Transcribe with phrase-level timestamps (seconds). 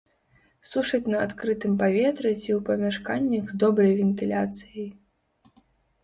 [0.69, 4.89] Сушаць на адкрытым паветры ці ў памяшканнях з добрай вентыляцыяй.